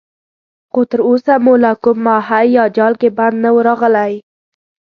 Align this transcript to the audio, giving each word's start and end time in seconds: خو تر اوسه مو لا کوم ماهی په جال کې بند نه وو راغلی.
خو 0.71 0.81
تر 0.89 0.99
اوسه 1.09 1.33
مو 1.43 1.53
لا 1.63 1.71
کوم 1.83 1.97
ماهی 2.05 2.49
په 2.57 2.65
جال 2.75 2.93
کې 3.01 3.09
بند 3.17 3.35
نه 3.43 3.49
وو 3.53 3.61
راغلی. 3.67 4.13